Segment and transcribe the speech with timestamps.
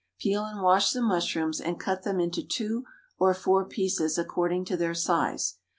[0.17, 2.85] Peel and wash the mushrooms, and cut them into 2
[3.19, 5.59] or 4 pieces, according to their size.